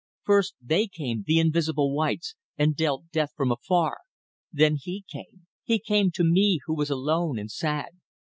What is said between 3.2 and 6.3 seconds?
from afar... then he came. He came to